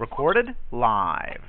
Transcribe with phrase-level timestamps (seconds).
[0.00, 1.44] Recorded live.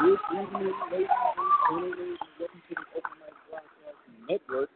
[0.00, 2.18] Good evening, ladies and gentlemen.
[2.34, 4.70] Welcome to the Open Mic Network.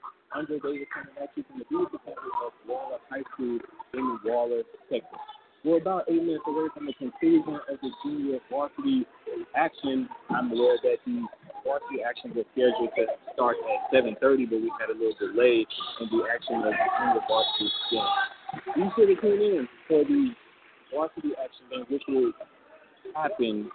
[0.46, 3.58] Davis coming at you from the beautiful campus of Waller High School
[3.98, 5.18] in Waller, Texas.
[5.64, 9.02] We're about eight minutes away from the conclusion of the junior varsity
[9.56, 10.08] action.
[10.30, 11.26] I'm aware that the
[11.66, 16.06] varsity action was scheduled to start at 7.30, but we had a little delay in
[16.14, 18.06] the action of the junior varsity game.
[18.70, 20.30] Be sure to tune in for the
[20.92, 22.32] varsity action game, which will
[23.14, 23.70] happen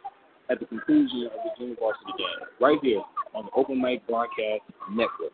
[0.50, 3.02] at the conclusion of the junior varsity game, right here
[3.34, 5.34] on the Open Mic Broadcast Network.